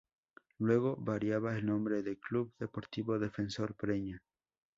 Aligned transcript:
Luego 0.57 0.95
variaría 0.95 1.51
al 1.51 1.63
nombre 1.63 2.01
de 2.01 2.17
Club 2.17 2.51
Deportivo 2.57 3.19
Defensor 3.19 3.75
Breña. 3.79 4.19